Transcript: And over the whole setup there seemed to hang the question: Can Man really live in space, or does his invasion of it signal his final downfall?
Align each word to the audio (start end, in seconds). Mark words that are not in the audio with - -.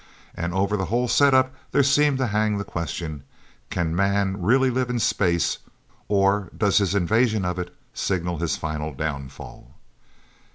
And 0.33 0.51
over 0.51 0.77
the 0.77 0.85
whole 0.85 1.07
setup 1.07 1.53
there 1.73 1.83
seemed 1.83 2.17
to 2.17 2.25
hang 2.33 2.57
the 2.57 2.63
question: 2.63 3.21
Can 3.69 3.95
Man 3.95 4.41
really 4.41 4.71
live 4.71 4.89
in 4.89 4.97
space, 4.97 5.59
or 6.07 6.49
does 6.57 6.79
his 6.79 6.95
invasion 6.95 7.45
of 7.45 7.59
it 7.59 7.71
signal 7.93 8.39
his 8.39 8.57
final 8.57 8.95
downfall? 8.95 9.75